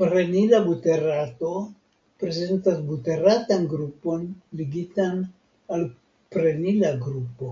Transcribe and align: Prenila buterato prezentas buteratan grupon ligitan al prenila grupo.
Prenila 0.00 0.60
buterato 0.68 1.50
prezentas 2.22 2.78
buteratan 2.92 3.66
grupon 3.72 4.24
ligitan 4.60 5.20
al 5.76 5.84
prenila 6.38 6.94
grupo. 7.04 7.50